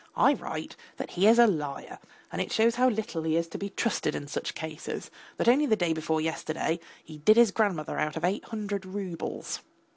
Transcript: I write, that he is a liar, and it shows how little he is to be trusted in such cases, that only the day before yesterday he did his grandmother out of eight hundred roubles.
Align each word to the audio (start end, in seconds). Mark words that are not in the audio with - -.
I 0.17 0.33
write, 0.33 0.75
that 0.97 1.11
he 1.11 1.27
is 1.27 1.37
a 1.37 1.45
liar, 1.45 1.99
and 2.31 2.41
it 2.41 2.51
shows 2.51 2.73
how 2.73 2.89
little 2.89 3.21
he 3.21 3.35
is 3.35 3.47
to 3.49 3.59
be 3.59 3.69
trusted 3.69 4.15
in 4.15 4.27
such 4.27 4.55
cases, 4.55 5.11
that 5.37 5.47
only 5.47 5.67
the 5.67 5.75
day 5.75 5.93
before 5.93 6.19
yesterday 6.21 6.79
he 7.03 7.19
did 7.19 7.37
his 7.37 7.51
grandmother 7.51 7.99
out 7.99 8.17
of 8.17 8.25
eight 8.25 8.45
hundred 8.45 8.83
roubles. 8.83 9.59